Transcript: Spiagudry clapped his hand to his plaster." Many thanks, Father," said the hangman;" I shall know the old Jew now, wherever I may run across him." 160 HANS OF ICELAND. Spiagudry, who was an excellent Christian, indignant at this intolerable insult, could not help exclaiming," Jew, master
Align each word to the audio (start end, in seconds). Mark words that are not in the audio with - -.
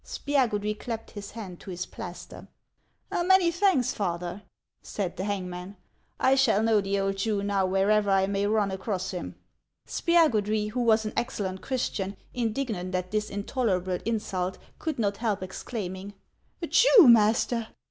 Spiagudry 0.03 0.73
clapped 0.79 1.11
his 1.11 1.29
hand 1.29 1.59
to 1.59 1.69
his 1.69 1.85
plaster." 1.85 2.47
Many 3.11 3.51
thanks, 3.51 3.93
Father," 3.93 4.41
said 4.81 5.15
the 5.15 5.25
hangman;" 5.25 5.77
I 6.29 6.33
shall 6.33 6.63
know 6.63 6.81
the 6.81 6.99
old 6.99 7.17
Jew 7.17 7.43
now, 7.43 7.67
wherever 7.67 8.09
I 8.09 8.25
may 8.25 8.47
run 8.47 8.71
across 8.71 9.11
him." 9.11 9.35
160 9.85 10.11
HANS 10.13 10.17
OF 10.25 10.31
ICELAND. 10.33 10.45
Spiagudry, 10.47 10.71
who 10.71 10.81
was 10.81 11.05
an 11.05 11.13
excellent 11.15 11.61
Christian, 11.61 12.17
indignant 12.33 12.95
at 12.95 13.11
this 13.11 13.29
intolerable 13.29 13.99
insult, 14.03 14.57
could 14.79 14.97
not 14.97 15.17
help 15.17 15.43
exclaiming," 15.43 16.15
Jew, 16.67 17.07
master 17.07 17.67